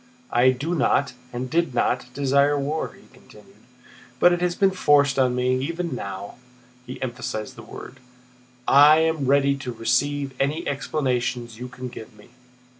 "I 0.31 0.49
do 0.49 0.73
not, 0.73 1.13
and 1.31 1.47
did 1.47 1.75
not, 1.75 2.11
desire 2.15 2.57
war," 2.57 2.93
he 2.93 3.05
continued, 3.13 3.61
"but 4.19 4.33
it 4.33 4.41
has 4.41 4.55
been 4.55 4.71
forced 4.71 5.19
on 5.19 5.35
me. 5.35 5.59
Even 5.63 5.93
now" 5.93 6.37
(he 6.87 6.99
emphasized 7.03 7.55
the 7.55 7.61
word) 7.61 7.99
"I 8.67 8.97
am 8.97 9.27
ready 9.27 9.55
to 9.57 9.71
receive 9.71 10.33
any 10.39 10.67
explanations 10.67 11.59
you 11.59 11.67
can 11.67 11.87
give 11.87 12.15
me." 12.17 12.29